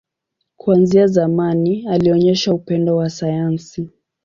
[0.57, 3.89] Kuanzia zamani, alionyesha upendo wa sayansi.